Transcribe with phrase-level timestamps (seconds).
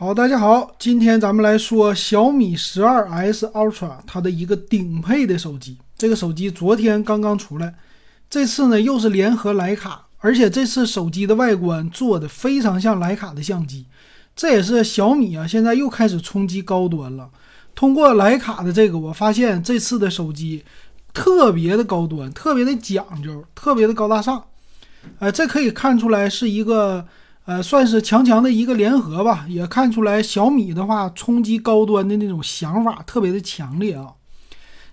[0.00, 5.76] 好，大家好，今天咱们来说小米十二 S Ultra 它的一个顶配的手机。
[5.98, 7.74] 这个手机昨天刚刚出来，
[8.30, 13.84] 这次呢又是联合徕卡，而且这次手机的外观做的非常像徕卡的相机。
[14.34, 17.28] 这也是小米啊，现在又开始冲击高端了。
[17.74, 20.64] 通过徕卡的这个，我发现这次的手机
[21.12, 24.42] 特别的高端，特别的讲究，特别的高大上。
[25.18, 27.06] 呃，这可以看出来是一个。
[27.46, 34.14] 呃，算是强强的一个联合吧，也看出来小米的话冲击高端的那种想法特别的强烈啊。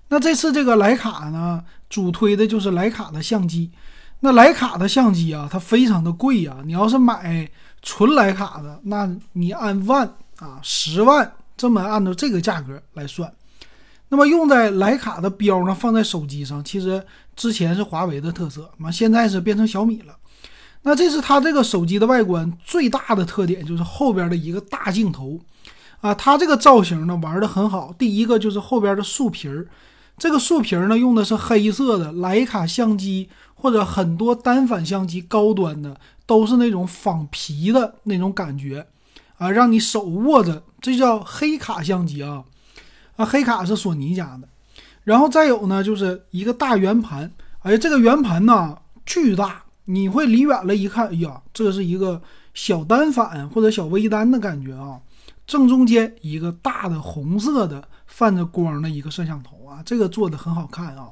[0.09, 3.71] 那这次这个徕卡呢，主推的就是徕卡的相机。
[4.21, 6.57] 那徕卡的相机啊，它非常的贵呀。
[6.65, 7.47] 你要是买
[7.83, 10.07] 纯徕卡的，那你按万
[10.37, 13.31] 啊，十万这么按照这个价格来算。
[14.09, 17.05] 那么用在徕卡的标呢，放在手机上，其实
[17.35, 20.15] 之前是华为的特色，嘛现在是变成小米了。
[20.87, 25.37] 那这是它这个手机的外观最大的特点，就是后边的一个大镜头，
[25.99, 27.93] 啊，它这个造型呢玩的很好。
[27.99, 29.67] 第一个就是后边的竖皮儿，
[30.17, 38.87] 这个竖皮儿呢用的是黑色的，徕卡相机或者很多单反相机高端的都是那种仿皮的那种感觉，
[39.39, 42.45] 啊，让你手握着，这叫黑卡相机啊，
[43.17, 44.47] 啊，黑卡是索尼家的。
[45.03, 47.29] 然后再有呢就是一个大圆盘，
[47.63, 49.63] 哎，这个圆盘呢巨大。
[49.89, 52.21] 你会离远了一看，哎呀，这是一个
[52.53, 54.99] 小单反或者小微单的感觉啊！
[55.45, 61.09] 正中间一个大的红色的泛着光的一个摄像头啊，这个做的很好看啊。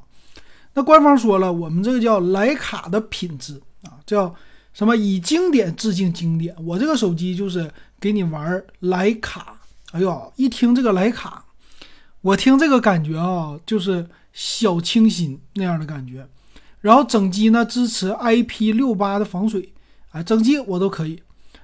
[0.74, 4.36] 那官方说了，我们这个叫徕卡的品质啊，叫
[4.74, 4.94] 什么？
[4.98, 6.54] 以经典致敬经典。
[6.66, 9.58] 我这个手机就是给你玩徕卡。
[9.94, 11.46] 哎呦，一听这个徕卡，
[12.20, 16.28] 我听这个感觉啊，就是小清新那样的感觉。
[16.86, 19.74] 然后整机呢支持 IP 六八的防水，
[20.12, 21.20] 啊，整机我都可以。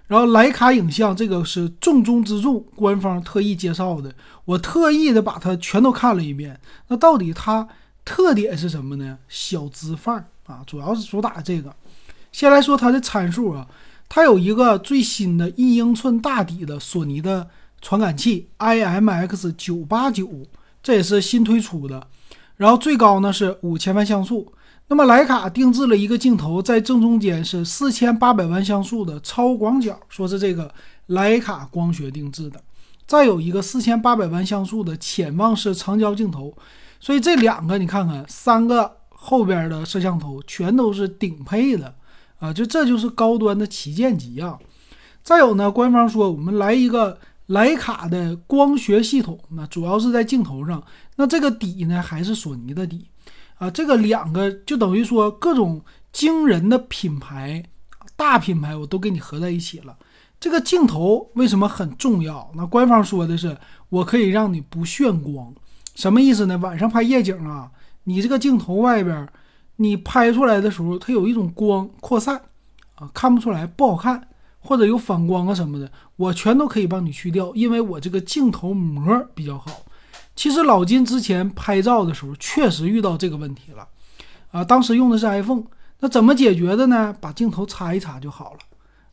[0.08, 4.11] 然后徕卡影像这个是重中之重，官方特意介绍的，
[4.45, 6.59] 我特意的把它全都看了一遍。
[6.88, 7.67] 那到底它
[8.03, 9.19] 特点是什么呢？
[9.30, 11.71] 小资范儿啊，主要是主打这个。
[12.31, 13.67] 先来说它的参数啊，
[14.10, 17.48] 它有一个最新的一英寸大底的索尼的
[17.80, 20.27] 传感器 IMX 九八九，
[20.81, 22.08] 这也是新推出的。
[22.58, 24.52] 然后最高呢是五千万像素。
[24.92, 30.70] 那么徕卡定制了一个镜头，在正中间是四千八百万像素的超广角，说是这个
[31.08, 32.62] 徕卡光学定制的。
[33.08, 36.54] 再有一个四千八百万像素的潜望式长焦镜头，
[37.00, 41.96] 所以这两个你看看，三个后边的摄像头全都是顶配的
[42.40, 44.60] 啊，就这就是高端的旗舰机啊。
[45.23, 50.84] 再有呢，官方说我们来一个徕卡的光学系统，那主要是在镜头上，
[51.16, 53.08] 那这个底呢还是索尼的底。
[53.61, 55.80] 啊，这个两个就等于说各种
[56.11, 57.64] 惊人的品牌，
[58.16, 59.95] 大品牌我都给你合在一起了。
[60.39, 62.52] 这个镜头为什么很重要？
[62.55, 63.55] 那官方说的是，
[63.89, 65.54] 我可以让你不眩光，
[65.94, 66.58] 什么意思呢？
[66.58, 67.70] 晚上拍夜景啊，
[68.05, 69.30] 你这个镜头外边，
[69.76, 72.42] 你拍出来的时候，它有一种光扩散
[72.95, 79.83] 啊，看不出来，不好看，或者有反光啊什么的，我全都可以帮你去掉，因为我这个镜头膜比较好。
[80.36, 83.87] 其实老金之前拍照的时候确实遇到这个问题了，
[84.52, 85.64] 啊，当时用的是 iPhone，
[85.99, 87.14] 那怎么解决的呢？
[87.19, 88.59] 把镜头擦一擦就好了，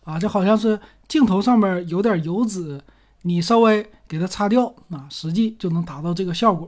[0.04, 2.80] 啊，就好像是镜头上面有点油脂，
[3.22, 6.66] 你稍微给它擦掉，啊，实际就能达到这个效果。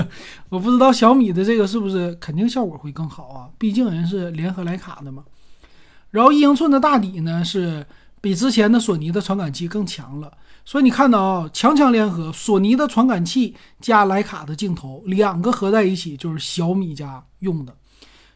[0.50, 3.48] 我不知道小米的这个是不是肯定效果会更好啊？
[3.56, 5.24] 毕竟人是联合徕卡的嘛。
[6.10, 7.86] 然后一英寸的大底呢，是
[8.20, 10.30] 比之前的索尼的传感器更强了。
[10.64, 17.74] 所以你看到啊，强强联合，索尼的传感器加徕卡的镜头，两个合在一起就是小米家用的。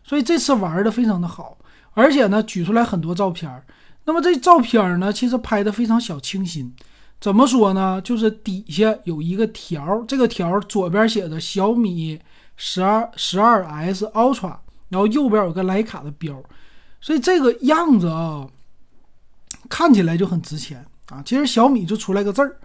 [0.03, 1.57] 所以这次玩的非常的好，
[1.95, 3.65] 而且呢，举出来很多照片儿。
[4.05, 6.73] 那么这照片儿呢，其实拍的非常小清新。
[7.21, 8.01] 怎么说呢？
[8.03, 12.21] 就是底下有一个条，这个条左边写着小米
[12.57, 14.55] 十二十二 S Ultra，
[14.91, 16.41] 然后右边有个徕卡的标，
[17.01, 18.47] 所以这个样子啊，
[19.69, 20.85] 看起来就很值钱。
[21.09, 22.57] 啊，其实小米就出来个字儿，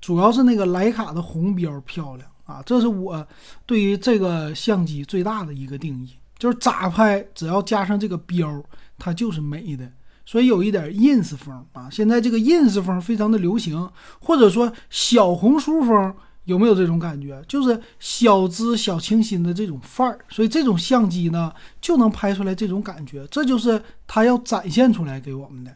[0.00, 3.26] 主要是那个徕卡的红标漂亮啊，这是我
[3.66, 8.62] 对于这个相机最大的一个定义，就是咋拍只要加上这个标，
[8.98, 9.90] 它就是美的，
[10.24, 11.88] 所以有一点 ins 风啊。
[11.90, 13.90] 现在这个 ins 风非常的流行，
[14.20, 16.14] 或者说小红书风，
[16.44, 17.42] 有没有这种感觉？
[17.48, 25.72] 就是小资小清新的这种范儿，所以这种相机呢就能拍出来这种感觉，这就是它要展现出来给我们的。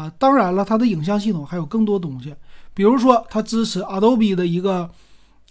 [0.00, 2.34] 啊，当然了，它的影像系统还有更多东西，
[2.72, 4.88] 比如说它支持 Adobe 的一个，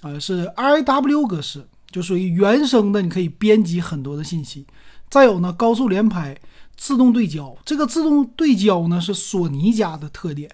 [0.02, 4.66] 呃，是 RAW 格式，就属于原生的，你可以编辑很多的信息。
[5.10, 6.36] 再有呢，高速连拍、
[6.76, 10.50] 自动对焦，这个自动对焦呢是索尼家的特点，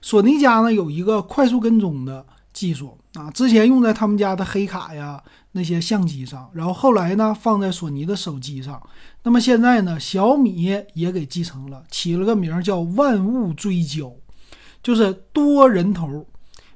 [0.00, 5.20] 索尼家呢有一个快速跟踪的技术啊，之前用在他们家的黑卡呀
[5.52, 8.80] 那些相机上，然后后来呢放在索尼的手机上。
[9.22, 10.62] 那么现在呢，小米
[10.94, 14.12] 也给继承了，起了个名叫“万物追焦”，
[14.82, 16.26] 就是多人头，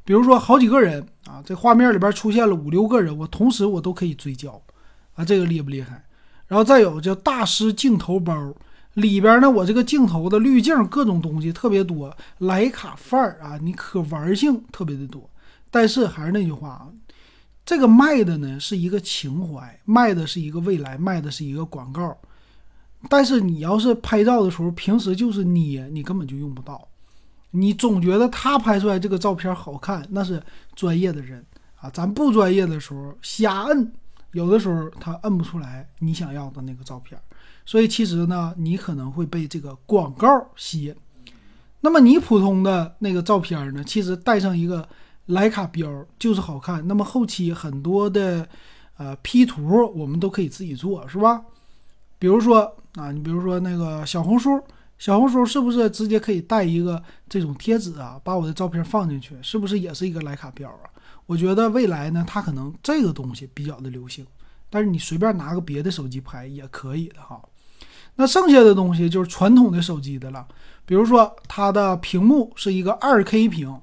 [0.05, 4.61] 比如说好几个人啊，这画面里边出现了五六个人，我同时我都可以追焦
[5.15, 6.05] 啊，这个厉不厉害？
[6.47, 8.55] 然后再有叫大师镜头包。
[8.95, 15.29] 里边呢，我这个镜头的滤镜各种东西特别多，徕卡范儿啊，你可玩性特别的多。
[15.69, 16.87] 但是还是那句话啊，
[17.65, 22.17] 这个卖的呢是一个情怀，卖的是一个未来，卖的是一个广告。
[23.09, 26.89] 但是你要是拍照的时候，平时就是捏，你根本就用不到。
[27.51, 30.43] 你总觉得他拍出来这个照片好看，那是
[30.75, 31.45] 专业的人
[31.77, 33.93] 啊，咱不专业的时候瞎摁，
[34.33, 37.19] 有的时候他摁不出来你想要的那个照片。
[37.65, 40.95] 所以其实呢，你可能会被这个广告吸引。
[41.81, 44.89] 那么你普通的那个照片呢，其实带上一个
[45.29, 46.87] 徕卡标就是好看。
[46.87, 48.47] 那么后期很多的
[48.97, 51.43] 呃 P 图我们都可以自己做，是吧？
[52.19, 54.63] 比如说啊，你比如说那个小红书，
[54.99, 60.89] 小红书是不是直接可以带一个这种贴纸啊，把我的照片放进去，是不是也是一个徕卡标啊？
[61.27, 64.27] 我觉得未来呢，它可能这个东西比较的流行，
[64.71, 67.41] 但是你随便拿个别的手机拍也可以的哈。
[68.17, 70.47] 那剩下的东西就是传统的手机的了，
[70.87, 73.77] 比如说它的屏幕是一个二 K 屏，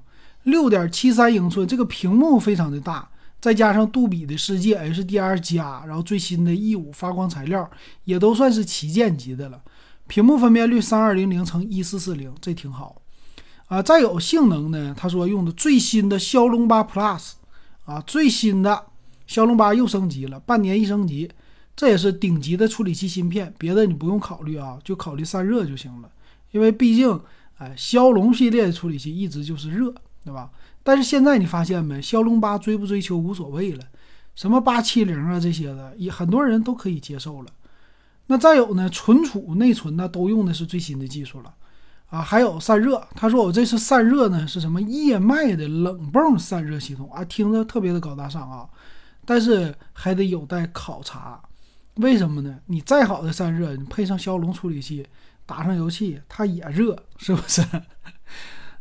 [0.44, 3.08] 六点七三英寸，这个屏幕非常的大，
[3.40, 7.70] 再加上杜比的世界 HDR 加，然后最新的 E 五发光材料，
[8.04, 9.62] 也都算是旗舰级的了。
[10.08, 13.00] 屏幕分辨率三二零零乘一四四零，这挺好
[13.66, 13.80] 啊。
[13.80, 17.32] 再有性能呢，他说用的最新的骁龙八 Plus
[17.84, 18.86] 啊，最新的
[19.26, 21.30] 骁龙八又升级了，半年一升级。
[21.74, 26.10] 这也是顶级的处理器芯片，别的你不用考虑啊，就考虑散热就行了。
[26.50, 27.18] 因为毕竟，
[27.56, 29.94] 哎，骁龙系列的处理器一直就是热，
[30.24, 30.50] 对吧？
[30.82, 33.84] 但是现在你发现没，骁龙八追不追求无所谓了，
[34.34, 37.48] 什么八七零啊这些的，也很多人都可以接受了。
[38.26, 41.52] 那再有呢，存储、内存呢，都用的是最新的技术了
[42.06, 42.20] 啊。
[42.22, 48.68] 还有散热，他说我这次散热呢是什么液脉的冷泵散热系统啊，听着特别的高大上啊，
[49.24, 51.40] 但是还得有待考察。
[51.96, 52.58] 为什么呢？
[52.66, 55.06] 你再好的散热，你配上骁龙处理器，
[55.44, 57.62] 打上油漆，它也热，是不是？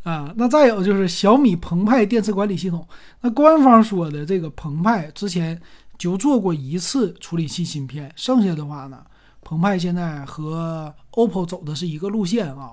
[0.04, 2.88] 啊，那再有就是小米澎湃电池管理系统。
[3.22, 5.60] 那官方说的这个澎湃之前
[5.98, 9.04] 就做过一次处理器芯片，剩下的话呢，
[9.44, 12.72] 澎湃现在和 OPPO 走的是一个路线啊，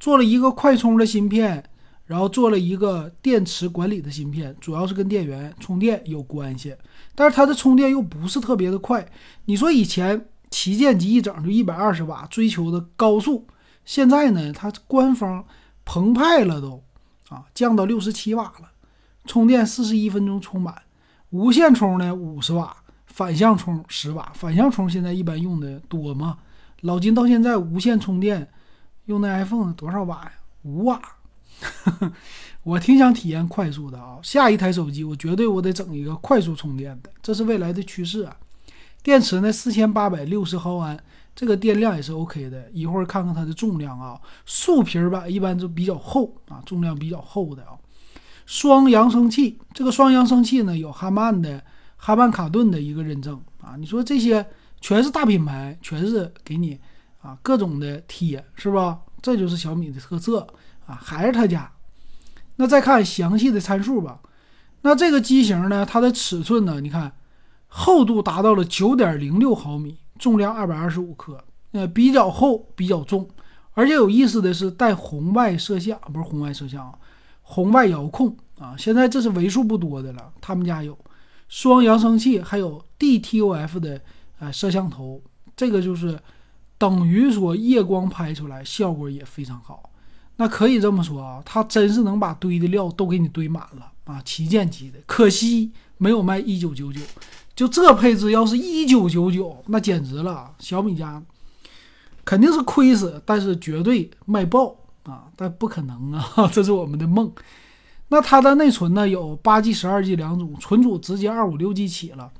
[0.00, 1.64] 做了一个快充的芯片。
[2.06, 6.72] 然后做了一个电池管理的芯片，主要是跟电源充电有关系，
[7.16, 9.04] 但是它的充电又不是特别的快。
[9.46, 13.44] 你说以前旗舰机一整就一百二十瓦，追求的高速，
[13.84, 15.44] 现在呢，它官方
[15.86, 16.82] 澎湃了都
[17.30, 18.70] 啊，降到六十七瓦了，
[19.24, 20.82] 充电四十一分钟充满，
[21.30, 26.36] 无线充呢五十瓦，反向充十瓦，反向充现在一般用的多吗？
[26.82, 28.52] 老金到现在无线充电
[29.06, 30.32] 用那 iPhone 多少瓦呀？
[30.64, 31.00] 五瓦。
[32.64, 34.18] 我挺想体验快速的啊！
[34.22, 38.36] 下一台手机我绝对我得整一个快速充电的，这是未来的趋势啊！
[39.02, 41.02] 电池呢，四千八百六十毫安，
[41.36, 42.68] 这个电量也是 OK 的。
[42.72, 47.78] 一会儿看看它的重量啊，树皮吧一般就比较厚啊，重量比较厚的啊。
[48.46, 51.62] 双扬声器，这个双扬声器呢有哈曼的
[51.96, 53.76] 哈曼卡顿的一个认证啊。
[53.76, 54.44] 你说这些
[54.80, 56.80] 全是大品牌，全是给你
[57.20, 58.98] 啊各种的贴，是吧？
[59.22, 60.44] 这就是小米的特色。
[60.86, 61.68] 啊，还是他家。
[62.54, 64.20] 那再看详细的参数吧。
[64.82, 67.12] 那这个机型呢，它的尺寸呢，你看
[67.66, 71.42] 厚度达到了九点零六毫米，重量二百二十五克，
[71.72, 73.28] 呃，比较厚，比较重。
[73.74, 76.98] 而且有意思的是，带红外摄像，不是红外摄像啊，
[77.42, 78.74] 红外遥控啊。
[78.78, 80.96] 现在这是为数不多的了，他们家有
[81.48, 84.00] 双扬声器，还有 DTOF 的
[84.38, 85.20] 呃摄像头，
[85.54, 86.18] 这个就是
[86.78, 89.90] 等于说夜光拍出来效果也非常好。
[90.38, 94.98] 那可以这么说啊，它真是能把堆的料都给你堆满了啊，旗舰级的。
[95.06, 97.00] 可惜没有卖一九九九，
[97.56, 101.20] 就这配置要是一九九九，那简直了，小米家
[102.22, 105.24] 肯定是亏死，但是绝对卖爆啊！
[105.34, 107.32] 但不可能啊， 这是我们的梦。
[108.08, 112.30] 那它的内存呢，有八 G、十二 G 两种，存储直接二五六 G 起了。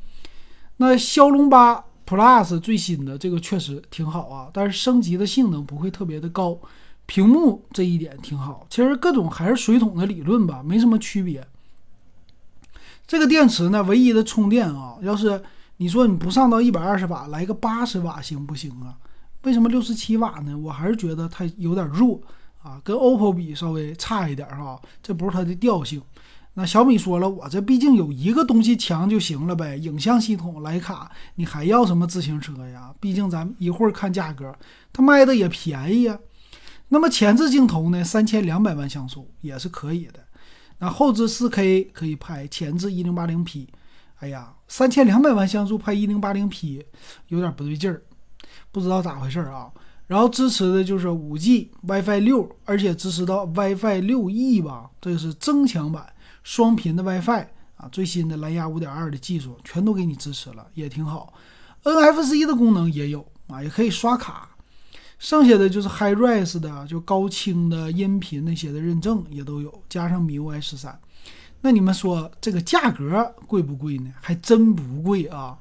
[0.76, 6.58] 那骁龙八 Plus 最新的这个确实挺好啊，但是升级的性能不会特别的高。
[7.06, 11.46] 屏幕这一点挺好，其实各种还是水桶的理论吧，没什么区别。
[13.06, 15.40] 这个电池呢，唯一的充电啊，要是
[15.76, 18.96] 你说你不上到一百二十瓦，来个八十瓦行不行啊？
[19.42, 20.58] 为什么六十七瓦呢？
[20.58, 22.20] 我还是觉得它有点弱
[22.62, 26.02] 啊，跟 OPPO 比稍微差一点哈，这不是它的调性。
[26.54, 32.92] 那小米说了，我这毕竟有一个东西强就行了呗，影像系统徕卡，你还要什么自行车呀？
[32.98, 34.52] 毕竟咱一会儿看价格，
[34.92, 36.18] 它卖的也便宜啊。
[36.88, 40.25] 那么前置镜头呢，三千两百万像素也是可以的。
[40.78, 43.68] 那后置四 K 可以拍，前置一零八零 P。
[44.20, 46.84] 哎呀，三千两百万像素拍一零八零 P
[47.28, 48.02] 有点不对劲儿，
[48.72, 49.70] 不知道咋回事啊。
[50.06, 56.06] 然后支持的就是五 G WiFi 六，而且支持到 WiFi 六 E 吧，这个是增强版。
[56.42, 61.34] 双频的 WiFi 啊，最新的蓝牙五点二的技术全都给你支持了，也挺好。
[61.82, 64.55] NFC 的功能也有啊，也可以刷卡。
[65.18, 70.98] 剩下的就是 HiRes 的，就高清的音频那些的认证也都有，加上 MIUI 十三。
[71.62, 74.12] 那你们说这个价格贵不贵呢？
[74.20, 75.58] 还真不贵啊！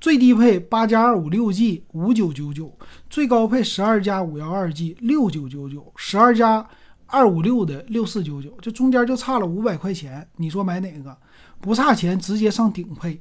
[0.00, 2.76] 最低配八加二五六 G 五九九九，
[3.08, 6.66] 最高配十二加五幺二 G 六九九九，十二加。
[7.08, 11.16] 二五六的六四九九，这中间就差了五百块钱，你说买哪个？
[11.60, 13.20] 不差钱，直接上顶配。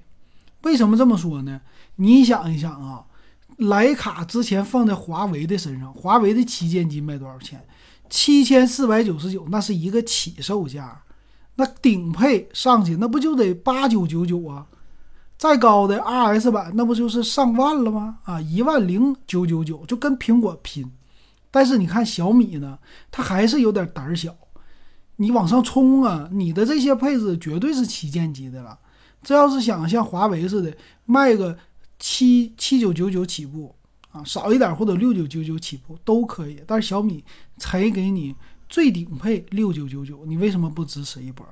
[0.63, 1.61] 为什么这么说呢？
[1.97, 3.05] 你想一想啊，
[3.57, 7.65] 徕卡之前放在华为的身上，华为的旗舰机卖多少钱？
[8.09, 11.01] 七千四百九十九，那是一个起售价。
[11.55, 14.67] 那顶配上去，那不就得八九九九啊？
[15.37, 18.19] 再高的 RS 版，那不就是上万了吗？
[18.23, 20.91] 啊，一万零九九九，就跟苹果拼。
[21.49, 22.77] 但是你看小米呢，
[23.09, 24.35] 它还是有点胆小，
[25.15, 26.27] 你往上冲啊！
[26.31, 28.77] 你的这些配置绝对是旗舰级的了。
[29.23, 31.57] 这要是想像华为似的卖个
[32.07, 33.73] 七七九九九起步
[34.11, 36.61] 啊，少一点或者六九九九起步都可以。
[36.67, 37.23] 但是小米
[37.57, 38.35] 才给你
[38.69, 41.43] 最顶配六九九九，你为什么不支持一波？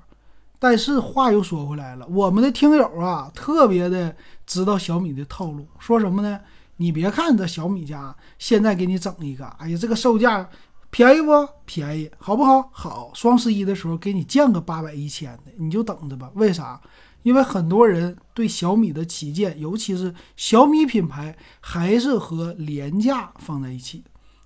[0.60, 6.39] 但是话又说回来了，我们的听友啊，特别的知道小米的套路，说什么呢？
[6.77, 10.48] 你别看这小米家现在给你整一个，哎呀，这个售价
[10.91, 11.31] 便宜不
[11.65, 12.69] 便宜，好不好？
[12.72, 16.31] 好，双十一的时候给你降个八百一千的，你就等着吧。
[16.36, 16.79] 为啥？
[17.24, 24.03] 因为很多人对小米的旗舰，尤其是小米品牌，还是和廉价放在一起，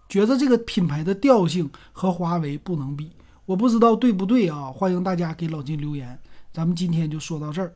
[0.07, 3.11] 觉得这个品牌的调性和华为不能比。
[3.45, 4.71] 我不知道对不对啊？
[4.71, 6.19] 欢迎大家给老金留言。
[6.53, 7.73] 咱们今天就说到这儿。